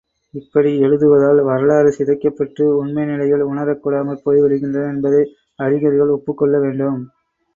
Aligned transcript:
இப்படி 0.33 0.79
எழுதுவதால் 0.79 1.41
வரலாறு 1.41 1.89
சிதைக்கப் 1.97 2.37
பெற்று, 2.37 2.77
உண்மை 2.77 3.05
நிலைகள் 3.05 3.43
உணரக் 3.43 3.83
கூடாமற் 3.83 4.23
போய்விடுகின்றன 4.25 4.89
என்பதை 4.89 5.21
அறிஞர்கள் 5.59 6.09
ஒப்புக்கொள்ள 6.09 6.57
வேண்டும். 6.59 6.99